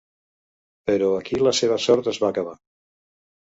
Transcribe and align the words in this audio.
Però 0.91 1.09
aquí 1.17 1.39
la 1.49 1.53
seva 1.59 1.77
sort 1.85 2.11
es 2.13 2.21
va 2.25 2.33
acabar. 2.35 2.57